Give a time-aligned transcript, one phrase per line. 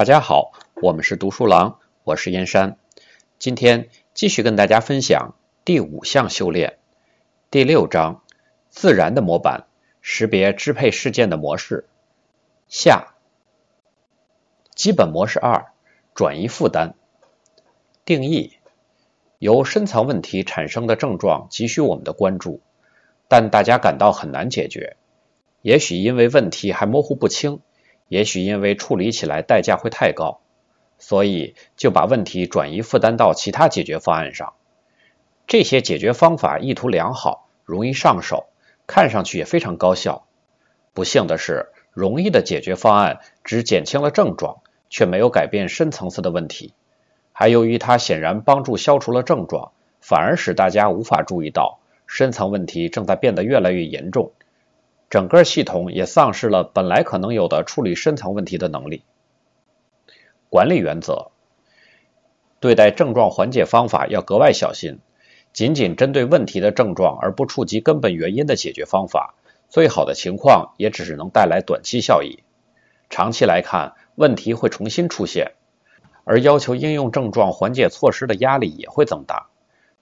[0.00, 2.78] 大家好，我们是读书郎，我是燕山。
[3.38, 6.78] 今天继续跟大家分享第五项修炼，
[7.50, 8.22] 第六章
[8.70, 9.66] 自然的模板，
[10.00, 11.86] 识别支配事件的模式。
[12.66, 13.08] 下
[14.74, 15.66] 基本模式二：
[16.14, 16.94] 转移负担。
[18.06, 18.54] 定义：
[19.38, 22.62] 由深层问题产生的症状急需我们的关注，
[23.28, 24.96] 但大家感到很难解决。
[25.60, 27.60] 也许因为问题还模糊不清，
[28.10, 30.40] 也许因为处理起来代价会太高，
[30.98, 34.54] 所以就把问题转移负担到其他解决方案上。
[35.46, 38.48] 这些解决方法意图良好，容易上手，
[38.88, 40.26] 看上去也非常高效。
[40.92, 46.74] 不幸的是，容易的解决方案只减轻了症状，却没有改变深层次的问题。
[47.32, 54.32] 还由于它显然帮助消除了症状，反而使大家无法注意到深层问题正在变得越来越严重。
[55.10, 59.02] 整个系统也丧失了本来可能有的处理深层问题的能力。
[60.48, 61.32] 管理原则：
[62.60, 65.00] 对待症状缓解方法要格外小心。
[65.52, 69.34] 仅仅针对问题的症状而不触及根本原因的解决方法，
[69.68, 72.44] 最好的情况也只是能带来短期效益。
[73.08, 75.54] 长期来看，问题会重新出现，
[76.22, 79.48] 而要求应用症状缓解措施的压力也会增大。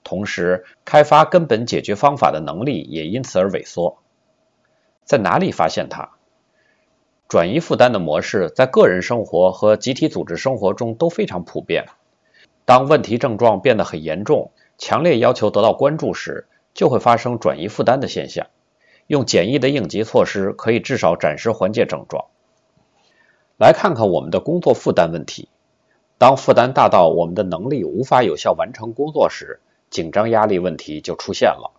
[0.05, 4.03] 同时，开发根本解决方法的能力也因此而萎缩。
[5.09, 6.11] 在哪里发现它？
[7.29, 11.87] 转移负担的模式在个人生活和集体组织生活中都非常普遍。
[12.67, 18.49] 当问题症状变得很严重，强烈要求得到关注时，就会发生转移负担的现象。
[19.07, 22.27] 用简易的应急措施可以至少暂时缓解症状。
[23.57, 25.49] 来看看我们的工作负担问题。
[26.19, 31.73] 当负担大到我们的能力无法有效完成工作时，紧张压力问题就出现了。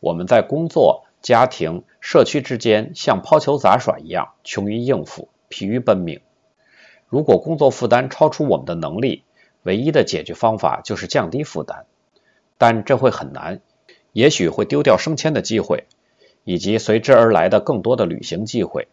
[0.00, 1.04] 我们在工作。
[1.22, 6.20] 家庭、社区之间像抛球杂耍一样，穷于应付，疲于奔命。
[7.08, 9.24] 如果工作负担超出我们的能力，
[9.64, 11.84] 唯一的解决方法就是降低负担，
[12.58, 13.60] 但这会很难，
[14.12, 15.86] 也许会丢掉升迁的机会，
[16.44, 18.86] 以及随之而来的更多的旅行机会。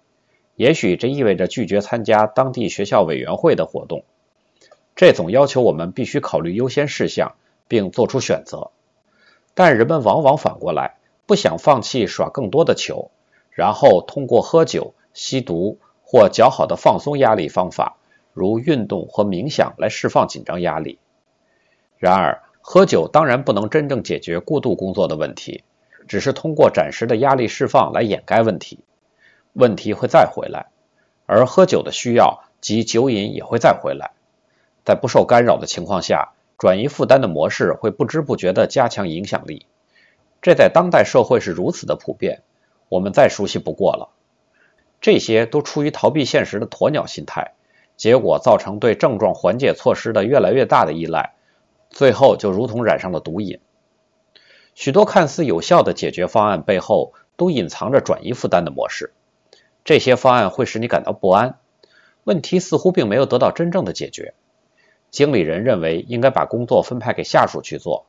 [0.55, 4.05] 也许这意味着拒绝参加当地学校委员会的活动。
[4.95, 7.35] 这总要求我们必须考虑优先事项，
[7.67, 8.71] 并做出选择。
[9.53, 10.95] 但人们往往反过来。
[11.25, 13.11] 不想放弃耍更多的球，
[13.51, 17.97] 然后通过喝酒、吸毒或较好的放松压力方法，
[18.33, 20.99] 如运动或冥想来释放紧张压力。
[21.97, 25.63] 然而，喝酒当然不能真正解决过度工作的问题，
[26.07, 28.79] 只是通过暂时的压力释放来掩盖问题。
[29.53, 30.67] 问题会再回来，
[31.25, 34.11] 而喝酒的需要及酒瘾也会再回来。
[34.83, 39.65] 在不受干扰的情况下，转移负担的模式会不知不觉地加强影响力。
[40.43, 42.41] 这在当代社会是如此的普遍，
[42.89, 44.09] 我们再熟悉不过了。
[44.99, 47.53] 这些都出于逃避现实的鸵鸟心态，
[47.95, 51.35] 结果造成对症状缓解措施的越来越大的依赖，
[51.89, 53.61] 最后就如同染上了毒瘾。
[54.75, 59.13] 许多看似有效的解决方案背后，都隐藏着转移负担的模式。
[59.85, 61.57] 这些方案会使你感到不安，
[62.25, 64.33] 问题似乎并没有得到真正的解决。
[65.09, 68.07] 经理人认为应该把工作分派给下属去做。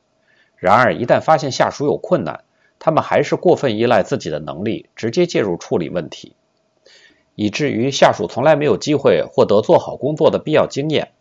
[0.57, 2.43] 然而，一旦发现下属有困难，
[2.79, 6.35] 他们还是过分依赖自己的能力，直接介入处理问题，
[7.35, 11.11] 以至于下属从来没有机会获得做好工作的必要经验。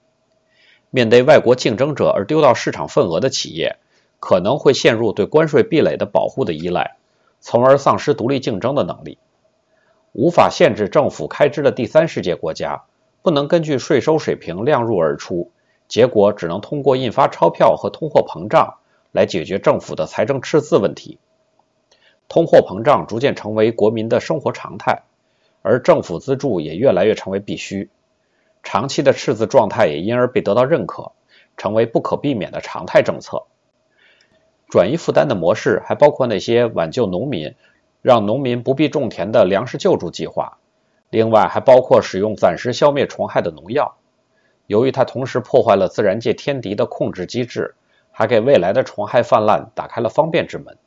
[0.91, 3.79] 面对外国竞争者而丢到市场份额的企业，
[4.21, 6.97] 可能会陷入对关税壁垒的保护的依赖，
[7.41, 9.19] 从而丧失独立竞争的能力。
[10.13, 12.85] 无法限制政府开支的第三世界国家，
[13.23, 15.51] 不能根据税收水平量入而出，
[15.89, 18.77] 结果只能通过印发钞票和通货膨胀。
[19.15, 21.21] 来解决政府的财政赤字问题，
[22.29, 25.05] 通货膨胀逐渐成为国民的生活常态，
[25.63, 27.91] 而政府资助也越来越成为必须。
[28.65, 31.13] 长期的赤字状态也因而被得到认可，
[31.57, 33.45] 成为不可避免的常态政策。
[34.69, 37.55] 转移负担的模式还包括那些挽救农民、
[38.03, 40.59] 让农民不必种田的粮食救助计划，
[41.11, 43.95] 另外还包括使用暂时消灭虫害的农药。
[44.67, 47.77] 由于它同时破坏了自然界天敌的控制机制。
[48.17, 50.79] 还给未来的虫害泛滥打开了方便之门。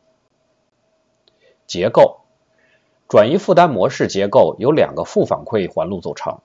[1.67, 2.21] 结构
[3.09, 6.39] 转移负担模式结构由两个负反馈环路组成，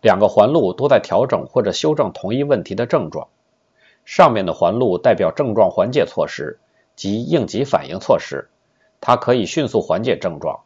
[0.00, 3.28] 两个环路都在调整或者修正同一问题的症状。
[4.06, 6.58] 上面的环路代表症状缓解措施
[6.96, 8.48] 及应急反应措施，
[9.02, 10.60] 它可以迅速缓解症状，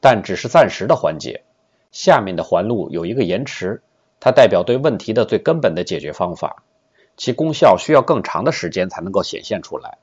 [0.00, 1.42] 但只是暂时的缓解。
[1.92, 3.82] 下面的环路有一个延迟，
[4.18, 6.62] 它代表对问题的最根本的解决方法。
[7.18, 9.98] 其功效需要更长的时间才能够显现出来，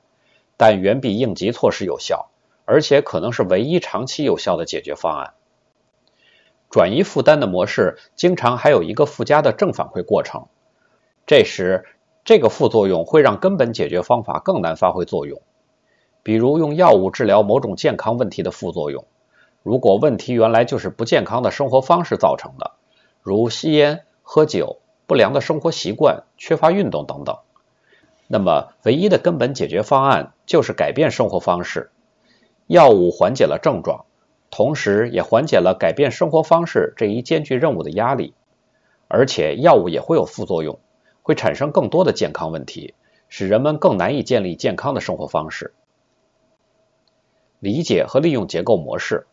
[0.58, 2.28] 但远比应急措施有效，
[2.66, 5.32] 而且可能是唯一长期有效的解决方案。
[6.68, 10.46] 转移负担的模式经常还有一个附加的正反馈过程，
[11.26, 11.86] 这时
[12.22, 15.40] 这个副作用会让根本解决方法更难发挥作用。
[16.22, 19.06] 比如用药物治疗某种健康问题的副作用，
[19.62, 22.72] 如果问题原来就是不健康的生活方式造成的，
[23.22, 27.38] 如吸烟、喝酒、不良的生活习惯、缺乏运动等等，
[28.26, 31.90] 那么唯一的根本解决方案就是改变生活方式。
[32.66, 34.04] 药物缓解了症状。
[34.48, 38.32] 同时，也缓解了改变生活方式这一艰巨任务的压力，
[39.08, 40.78] 而且药物也会有副作用，
[41.22, 42.94] 会产生更多的健康问题，
[43.28, 45.74] 使人们更难以建立健康的生活方式。
[47.58, 49.26] 理解和利用结构模式，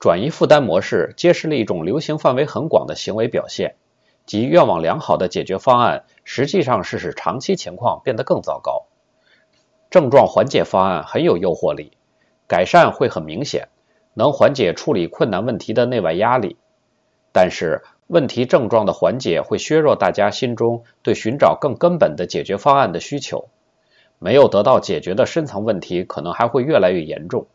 [0.00, 3.76] 转移负担模式揭示了一种流行范围很广的行为表现，
[4.30, 8.86] 即愿望良好的解决方案实际上是使长期情况变得更糟糕。
[9.90, 11.90] 症状缓解方案很有诱惑力。
[12.46, 13.70] 改善会很明显，
[14.14, 16.56] 能缓解处理困难问题的内外压力，
[17.32, 23.48] 但是问题症状的缓解会削弱大家心中对寻找更根本的解决方案的需求，
[24.20, 27.48] 没有得到解决的深层问题可能还会越来越严重，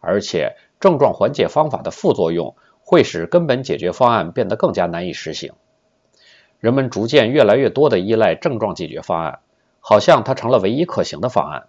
[0.00, 5.54] 而且症状缓解方法的副作用会使根本解决方案变得更加难以实行，
[6.60, 9.40] 人们逐渐越来越多的依赖症状解决方案，
[9.80, 11.68] 好像它成了唯一可行的方案。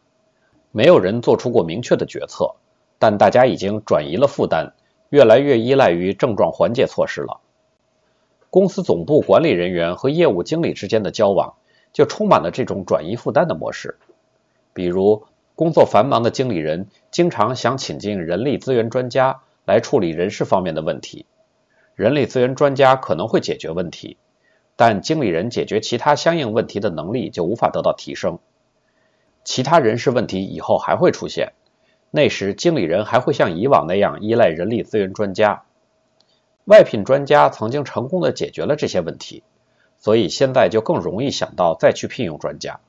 [0.71, 2.55] 没有人做出过明确的决策，
[2.99, 4.73] 但大家已经转移了负担，
[5.09, 7.39] 越来越依赖于症状缓解措施了。
[8.49, 11.55] 公司总部管理人员和业务经理之间的交往
[11.91, 13.97] 就充满了这种转移负担的模式。
[14.73, 15.23] 比如，
[15.55, 21.25] 工作繁忙的经理人经常想请进人力资源专家来处理人事方面的问题。
[21.95, 24.17] 人力资源专家可能会解决问题，
[24.75, 28.39] 但经理人解决其他相应问题的能力就无法得到提升。
[29.43, 31.53] 其他人事问题以后还会出现，
[32.11, 35.63] 那时经理人还会像以往那样依赖人力资源专家。
[36.65, 39.43] 外聘专家曾经成功的解决了这些问题，
[39.99, 42.79] 所以现在就更容易想到再去聘用专家。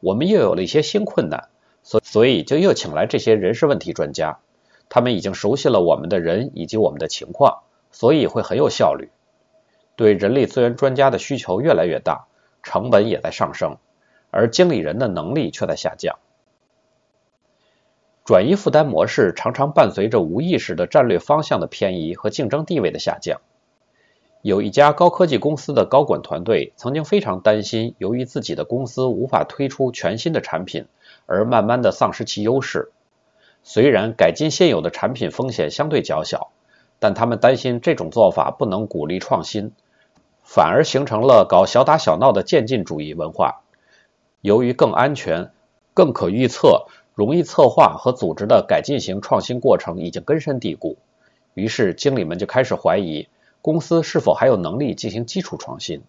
[0.00, 1.48] 我们又有了一些新困难，
[1.84, 4.40] 所所以就又请来这些人事问题专家，
[4.88, 7.60] 他们已经熟悉了我们的人以及我们的情况，
[7.92, 9.10] 所以会很有效率。
[9.96, 12.26] 对人力资源专家的需求越来越大，
[12.62, 13.76] 成本也在上升。
[14.30, 16.18] 而经理人的能力却在下降。
[18.24, 23.40] 转移负担模式常常伴随着无意识的战略方向的偏移和竞争地位的下降。
[24.40, 30.86] 有一家高科技公司的高管团队曾经非常担心，由于自己的公司无法推出全新的产品，
[31.26, 32.90] 而慢慢的丧失其优势。
[33.62, 36.52] 虽然改进现有的产品风险相对较小，
[36.98, 39.72] 但他们担心这种做法不能鼓励创新，
[40.42, 43.62] 反而形成了搞小打小闹的渐进主义文化。
[44.40, 45.52] 由于更安全、
[45.94, 50.98] 更可预测、容易策划和组织的改进型创新过程已经根深蒂固，
[51.54, 53.28] 于是经理们就开始怀疑
[53.60, 56.02] 公司是否还有能力进行基础创新。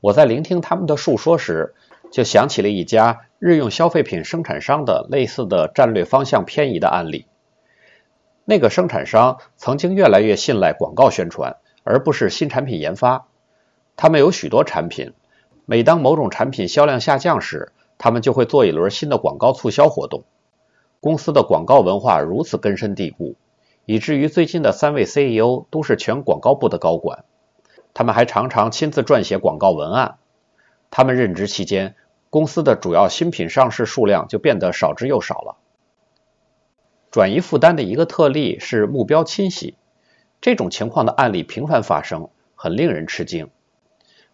[0.00, 1.74] 我在聆听他们的述说时，
[2.12, 7.26] 就想起了一家日用消费品生产商的类似的战略方向偏移的案例。
[8.44, 13.28] 那个生产商曾经越来越信赖广告宣传，而不是新产品研发。
[13.96, 15.14] 他们有许多产品。
[15.64, 20.24] 每当某种产品销量下降时，他们就会做一轮新的广告促销活动。
[21.00, 23.34] 公司的广告文化如此根深蒂固，
[23.84, 27.24] 以至于最近的三位 CEO 都是全广告部的高管。
[27.94, 30.18] 他们还常常亲自撰写广告文案。
[30.90, 31.96] 他们任职期间，
[32.30, 35.56] 公司的主要新品上市数量就变得少之又少了。
[37.10, 39.74] 转移负担的一个特例是目标清晰，
[40.40, 43.48] 这种情况的案例频繁发生，很令人吃惊。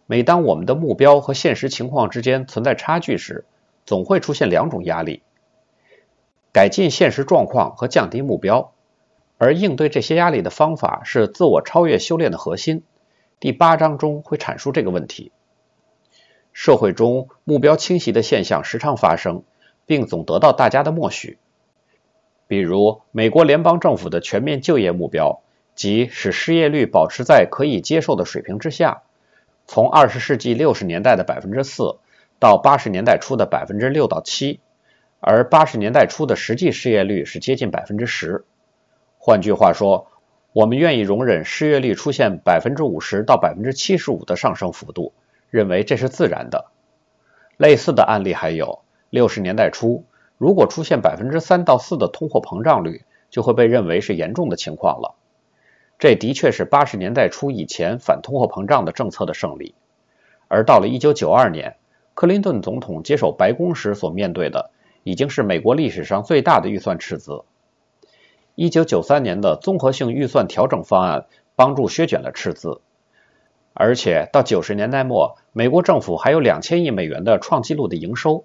[0.05, 3.45] 每当我们的目标和现实情况之间存在差距时，
[3.85, 5.23] 总会出现两种压力：
[6.51, 8.71] 改进现实状况和降低目标。
[9.39, 12.83] 而应对这些压力的方法是自我超越修炼的核心。
[13.41, 15.33] 第八章中会阐述这个问题。
[16.53, 19.43] 社会中目标清晰的现象时常发生，
[19.85, 21.39] 并总得到大家的默许。
[22.47, 25.41] 比如，美国联邦政府的全面就业目标，
[25.75, 29.03] 即使失业率保持在可以接受的水平之下。
[29.65, 31.97] 从二十世纪六十年代的百分之四
[32.37, 34.59] 到八十年代初的百分之六到七，
[35.21, 38.43] 而八十年代初的实际失业率是接近百分之十。
[39.17, 40.07] 换句话说，
[40.51, 45.13] 我们愿意容忍失业率出现百分之五十到百分之七十五的上升幅度，
[45.49, 46.65] 认为这是自然的。
[47.55, 50.03] 类似的案例还有，六十年代初
[50.37, 55.15] 如果出现百分之三到四的通货膨胀率，就会被认为是严重的情况了。
[55.99, 59.75] 这的确是八十年代初以前反通货膨胀的政策的胜利，
[60.47, 61.77] 而到了一九九二年，
[62.13, 64.71] 克林顿总统接手白宫时所面对的，
[65.03, 67.43] 已经是美国历史上最大的预算赤字。
[68.55, 72.81] 1993年的综合性预算调整方案帮助削减了赤字，
[73.73, 78.43] 而且到90年代末，美国政府还有2000亿美元的创纪录的营收。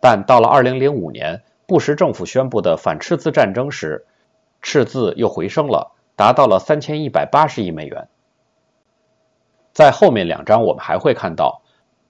[0.00, 4.06] 但到了2005年，布什政府宣布的反赤字战争时，
[4.60, 8.08] 赤字又回升了，达到了3180亿美元。
[9.72, 11.62] 在后面两章，我们还会看到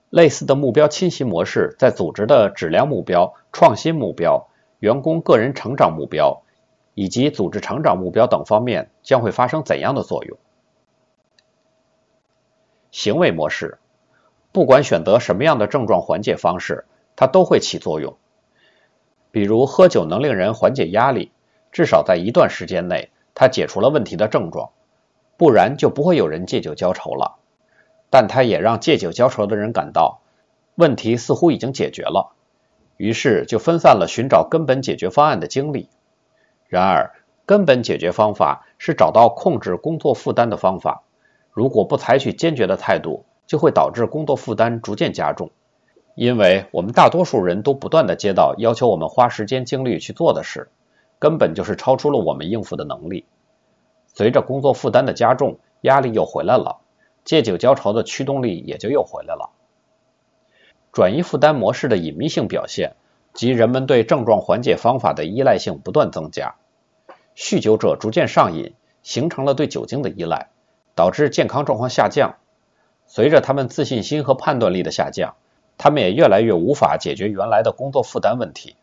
[0.08, 4.48] 类似的目标侵袭模式在组织的质量目标、创新目标、
[4.78, 6.40] 员工个人成长目标
[6.94, 10.38] 以及组织成长目标等方面将会发生怎样的作用。
[12.90, 13.78] 行为模式，
[14.52, 18.16] 不管选择什么样的症状缓解方式，它都会起作用。
[19.30, 21.30] 比如，喝酒能令人缓解压力，
[21.70, 24.70] 至少在一段时间内，他解除了问题的症状，
[25.36, 27.36] 不然就不会有人借酒浇愁了。
[28.10, 30.22] 但他也让借酒浇愁的人感到
[30.74, 32.32] 问题似乎已经解决了，
[32.96, 35.88] 于是就分散了寻找根本解决方案的精力。
[36.66, 37.12] 然而，
[37.46, 41.04] 根本解决方法是找到控制工作负担的方法。
[41.52, 45.52] 如果不采取坚决的态度，就会导致工作负担逐渐加重。
[46.16, 50.68] 因为我们大多数人都不断的接到要求我们花时间精力去做的事，
[51.18, 53.24] 根本就是超出了我们应付的能力。
[54.06, 56.80] 随着工作负担的加重，压力又回来了。
[57.24, 59.50] 借酒浇愁的驱动力也就又回来了。
[60.92, 62.96] 转移负担模式的隐秘性表现，
[63.34, 66.54] 及人们对症状缓解方法的依赖性不断增加。
[67.36, 70.48] 酗酒者逐渐上瘾，形成了对酒精的依赖，
[70.94, 72.36] 导致健康状况下降。
[73.06, 75.36] 随着他们自信心和判断力的下降，
[75.76, 78.74] 他们也越来越无法解决原来的工作负担问题。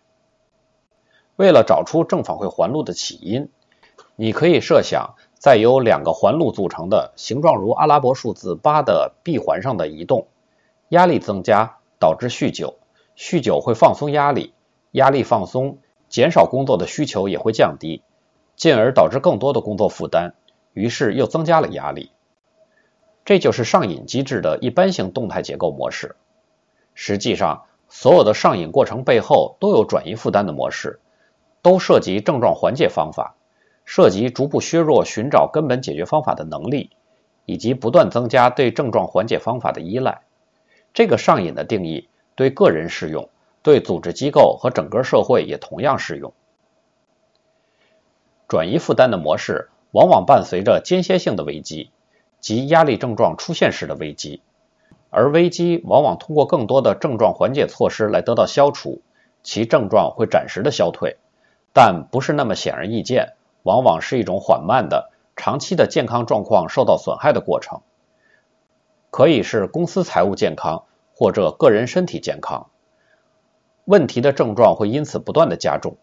[1.35, 3.49] 为了找出正反馈环路的起因，
[4.15, 5.15] 你可以设想。
[5.37, 10.25] 在由两个环路组成的、形状如阿拉伯数字八的闭环上的移动，
[10.89, 12.79] 压力增加导致酗酒，
[13.15, 14.55] 酗酒会放松压力，
[14.91, 15.77] 压力放松，
[16.09, 18.01] 减少工作的需求也会降低，
[18.55, 20.33] 进而导致更多的工作负担，
[20.73, 22.09] 于是又增加了压力。
[23.23, 26.15] 这就是上瘾机制的一般性动态结构模式。
[26.95, 30.99] 实际上，所有的上瘾过程背后都有转移负担的模式，
[31.65, 33.35] 都涉及症状缓解方法。
[33.85, 36.91] 涉及逐步削弱寻找根本解决方法的能力，
[37.45, 40.21] 以及不断增加对症状缓解方法的依赖。
[40.93, 43.29] 这个上瘾的定义对个人适用，
[43.63, 46.33] 对组织机构和整个社会也同样适用。
[48.47, 51.89] 转移负担的模式往往伴随着间歇性的危机，
[52.39, 54.41] 即压力症状出现时的危机，
[55.09, 59.01] 而危机往往通过更多的症状缓解措施来得到消除，
[59.43, 61.17] 其症状会暂时的消退，
[61.75, 63.33] 但不是那么显而易见。
[63.63, 67.81] 往往是一种缓慢的、长期的健康状况受到损害的过程，
[69.09, 72.69] 可以是公司财务健康或者个人身体健康。
[73.83, 75.97] 问题的症状会因此不断的加重，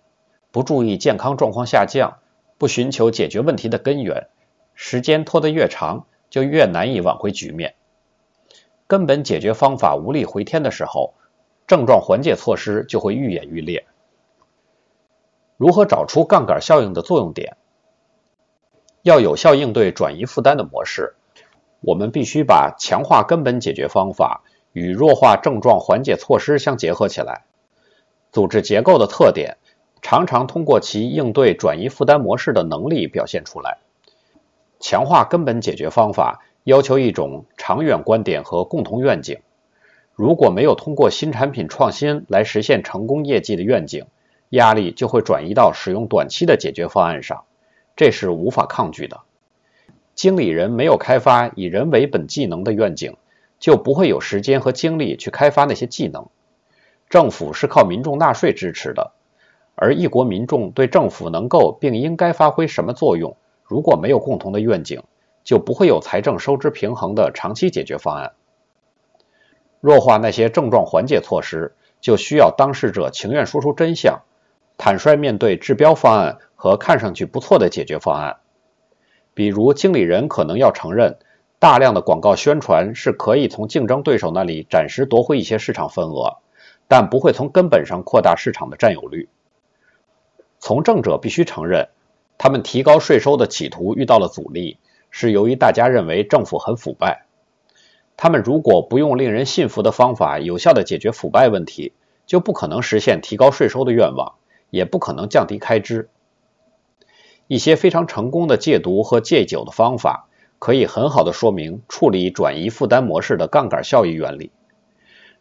[0.50, 2.19] 不注意健康状况下降，
[2.59, 4.26] 不寻求解决问题的根源，
[4.75, 7.76] 时间拖得越长，就越难以挽回局面。
[8.88, 11.14] 根本解决方法无力回天的时候，
[11.67, 13.87] 症状缓解措施就会愈演愈烈。
[15.62, 17.57] 如何找出杠杆效应的作用点？
[19.02, 21.14] 要有效应对转移负担的模式，
[21.81, 24.42] 我们必须把强化根本解决方法
[24.73, 27.45] 与弱化症状缓解措施相结合起来。
[28.33, 29.59] 组织结构的特点
[30.00, 33.78] 常常通过其应对转移负担模式的能力表现出来。
[34.81, 39.38] 强化根本解决方法要求一种长远观点和共同愿景。
[40.14, 44.07] 如果没有通过新产品创新来实现成功业绩的愿景，
[44.53, 47.45] 压力就会转移到使用短期的解决方案上，
[47.97, 49.23] 这是无法抗拒的。
[50.15, 53.17] 经理人没有开发以人为本技能的愿景，
[53.59, 56.27] 就不会有时间和精力去开发那些技能。
[57.09, 59.13] 政府是靠民众纳税支持的，
[59.75, 65.03] 而一国民众对政府能够并应该发挥什么作用，如果没有共同的愿景，
[65.43, 68.33] 就不会有财政收支平衡的长期解决方案。
[69.81, 74.21] 弱化那些症状缓解措施，就需要当事者情愿说出真相。
[74.85, 78.39] 坦率面对治标方案和看上去不错的解决方案，
[79.33, 81.19] 比如经理人可能要承认，
[81.61, 86.39] 大量的广告宣传是可以从竞争对手那里暂时夺回一些市场份额，
[86.89, 89.29] 但不会从根本上扩大市场的占有率。
[90.59, 91.91] 从政者必须承认，
[92.37, 94.79] 他们提高税收的企图遇到了阻力，
[95.12, 97.27] 是由于大家认为政府很腐败。
[98.17, 101.93] 他们如果不用令人信服的方法有效地解决腐败问题，
[102.27, 104.35] 就不可能实现提高税收的愿望。
[104.73, 106.09] 也不可能降低开支。
[107.47, 114.50] 一些非常成功的戒毒和戒酒的方法，可以很好的说明处理转移负担模式的杠杆效益原理。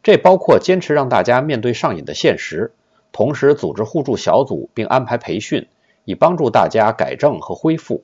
[0.03, 2.73] 这包括坚持让大家面对上瘾的现实，
[3.13, 5.69] 同时组织互助小组并安排培训，
[6.03, 8.03] 以帮助大家改正和恢复。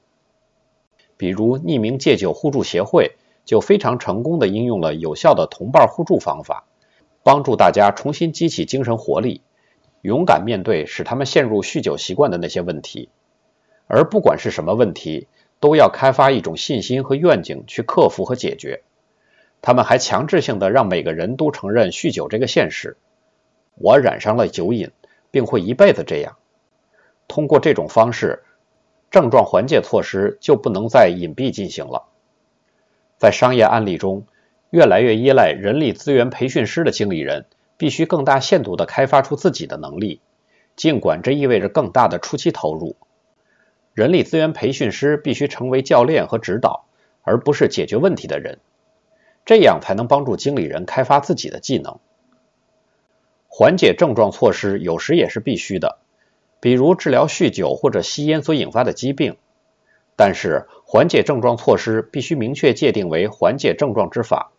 [1.18, 6.66] 比如，匿名戒酒互助协会就非常成功地应用了有效的同伴互助方法，
[7.24, 9.42] 帮助大家重新激起精神活力，
[10.02, 13.10] 勇敢面对使他们陷入酗酒习惯的那些问题。
[13.88, 15.28] 而不管是什么问题，
[15.60, 18.82] 都要开发一种信心和愿景去克服和解决。
[19.62, 22.98] 他们还强制性的让每个人都承认酗酒这个现实。
[23.76, 24.92] 我染上了酒瘾，
[25.32, 26.38] 并会一辈子这样。
[27.28, 28.44] 通过这种方式。
[29.10, 32.10] 症状缓解措施就不能再隐蔽进行了。
[33.18, 34.26] 在商业案例中，
[34.70, 37.46] 越来越依赖人力资源培训师的经理人
[37.78, 40.20] 必须更大限度地开发出自己的能力，
[40.76, 42.96] 尽管这意味着更大的初期投入。
[43.94, 46.86] 人力资源培训师必须成为教练和指导，
[47.22, 48.60] 而不是解决问题的人，
[49.46, 52.00] 这样才能帮助经理人开发自己的技能。
[53.48, 55.98] 缓解症状措施有时也是必须的。
[56.60, 59.38] 比如治疗酗酒或者吸烟所引发的疾病，
[60.16, 64.52] 但是缓解症状措施必须明确界定为缓解症状之法，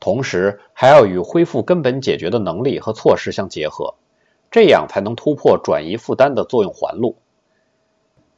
[0.00, 3.94] 同时还要与恢复根本解决的能力和措施相结合，
[4.50, 7.16] 这样才能突破转移负担的作用环路。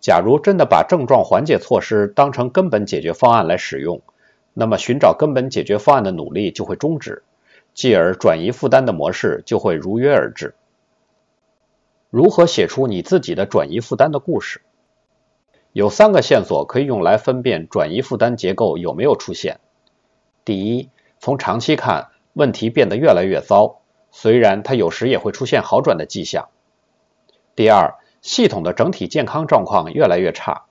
[0.01, 4.01] 假如真的把症状缓解措施当成根本解决方案来使用，
[4.55, 7.23] 那么寻找根本解决方案的努力就会终止，
[7.75, 10.55] 继而转移负担的模式就会如约而至。
[12.09, 14.63] 如何写出你自己的转移负担的故事？
[15.73, 19.61] 有三个线索可以用来分辨转移负担结构有没有出现。
[20.45, 20.89] 第一，
[21.21, 26.49] 从长期看，问题变得越来越糟，虽然它有时也会出现好转的迹象。
[27.55, 30.65] 第二，系统的整体健康状况越来越差。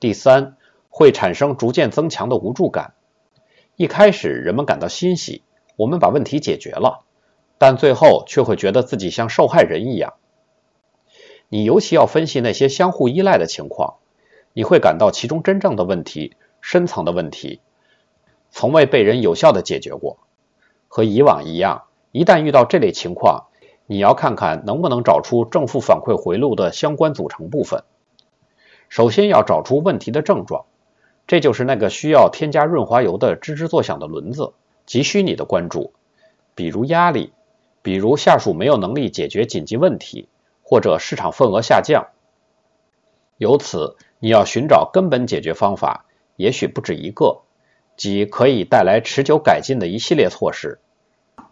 [0.00, 0.56] 第三，
[0.88, 2.94] 会产生逐渐增强的无助感。
[3.76, 5.42] 一开始人们感到欣喜，
[5.76, 7.04] 我们把问题解决了，
[7.58, 10.14] 但最后却会觉得自己像受害人一样。
[11.50, 13.96] 你尤其要分析那些相互依赖的情况，
[14.54, 17.60] 你会感到其中真正的问题、深层的问题，
[18.50, 20.18] 从未被人有效的解决过。
[20.88, 23.46] 和以往一样，一旦遇到这类情况，
[23.86, 27.84] 你要看看能不能找出正负反馈回路的相关组成部分。
[28.88, 30.64] 首先要找出问题的症状，
[31.26, 34.52] 这就是那个需要添加润滑油的吱吱作响的轮子，
[34.86, 35.92] 急需你的关注。
[36.54, 37.32] 比如压力，
[37.82, 40.28] 比如下属没有能力解决紧急问题。
[40.68, 42.08] 或者市场份额下降，
[43.38, 47.42] 由此你要寻找根本解决方法，也许不止一个，
[47.96, 50.78] 即可以带来持久改进的一系列措施，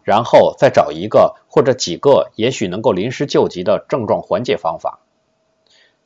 [0.03, 5.01] 然后再找一个或者几个也许能够临时救急的症状缓解方法。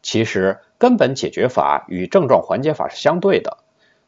[0.01, 3.59] 其实根本解决法与症状缓解法是相对的，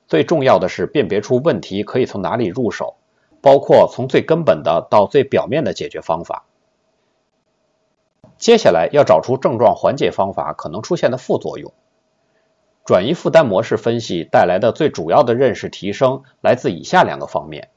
[0.06, 2.94] 最重要的是辨别出问题可以从哪里入手，
[3.40, 6.44] 包括从最根本的到最表面的解决方法。
[8.38, 11.72] 接下来要找出症状缓解方法可能出现的副作用。
[12.84, 17.68] 转移负担模式分析带来的最主要的认识提升来自以下两个方面：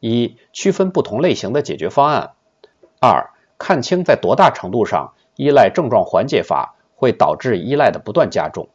[0.00, 2.34] 一、区分不同类型的解决方案；
[3.00, 8.68] 二、看清在多大程度上依赖症状缓解法会导致依赖的不断加重。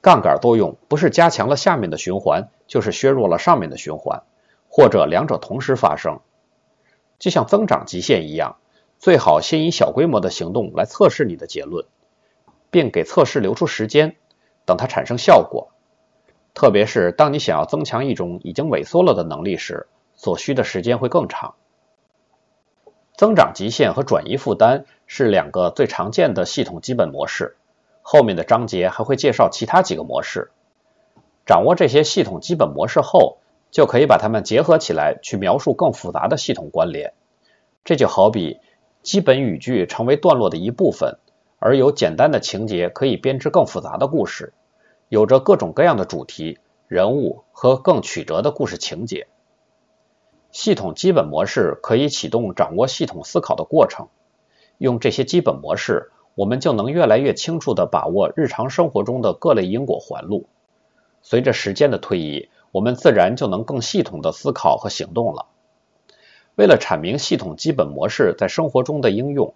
[0.00, 4.22] 杠杆作用不是加强了下面的循环，就是削弱了上面的循环，
[4.68, 6.20] 或者两者同时发生，
[7.18, 8.56] 就像增长极限一样。
[8.98, 11.86] 最好先以小规模的行动来测试你的结论，
[12.70, 14.16] 并给测试留出时间，
[14.64, 15.68] 等它产生效果。
[16.54, 21.54] 特别是当你想要增强一种已经萎缩了的能力时，所需的时间会更长。
[23.16, 27.56] 增长极限和转移负担是两个最常见的系统基本模式。
[28.02, 30.50] 后面的章节还会介绍其他几个模式。
[31.46, 33.38] 掌握这些系统基本模式后，
[33.70, 37.12] 就可以把它们结合起来，去描述更复杂的系统关联。
[37.84, 38.60] 这就好比。
[39.02, 41.18] 基本语句成为段落的一部分，
[41.64, 44.52] 而有简单的情节可以编织更复杂的故事，
[45.08, 49.28] 有着各种各样的主题、人物和更曲折的故事情节。
[50.52, 54.08] 系统基本模式可以启动掌握系统思考的过程。
[54.76, 60.44] 用这些基本模式，我们就能越来越清楚地把握日常生活中的各类因果环路。
[61.22, 65.46] 随着时间的推移，我们自然就能更系统地思考和行动了。
[66.56, 69.54] 为了阐明系统基本模式在生活中的应用，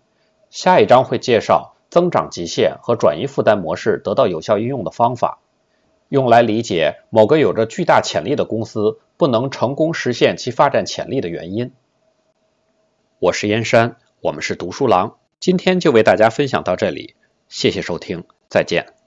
[0.49, 5.41] 下一章会介绍增长极限和转移负担模式得到有效应用的方法，
[6.09, 11.73] 用来理解某个有着巨大潜力的公司不能成功实现其发展潜力的原因。
[13.19, 17.15] 我是燕山，我们是读书郎，今天就为大家分享到这里，
[17.49, 18.98] 谢谢收听，再见。